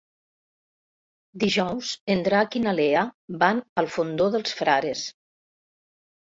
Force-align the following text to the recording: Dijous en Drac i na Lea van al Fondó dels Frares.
Dijous 1.43 1.91
en 2.15 2.25
Drac 2.29 2.59
i 2.61 2.63
na 2.65 2.75
Lea 2.81 3.05
van 3.45 3.63
al 3.85 3.93
Fondó 3.99 4.33
dels 4.39 4.59
Frares. 4.63 5.07